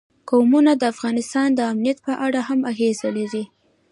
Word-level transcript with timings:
قومونه 0.29 0.71
د 0.77 0.83
افغانستان 0.93 1.47
د 1.53 1.59
امنیت 1.71 1.97
په 2.07 2.13
اړه 2.25 2.39
هم 2.47 2.59
اغېز 2.71 2.97
لري. 3.17 3.43